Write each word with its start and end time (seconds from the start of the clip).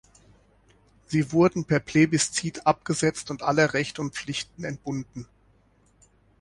Sie 1.05 1.31
wurden 1.31 1.65
per 1.65 1.79
Plebiszit 1.79 2.65
abgesetzt 2.65 3.29
und 3.29 3.43
aller 3.43 3.75
Rechte 3.75 4.01
und 4.01 4.15
Pflichten 4.15 4.63
entbunden. 4.63 5.27